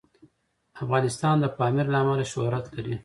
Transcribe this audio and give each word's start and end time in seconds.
افغانستان 0.83 1.35
د 1.39 1.45
پامیر 1.57 1.87
له 1.93 1.97
امله 2.03 2.25
شهرت 2.33 2.65
لري. 2.75 2.95